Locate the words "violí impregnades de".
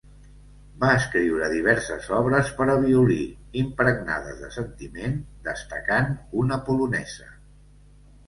2.85-4.49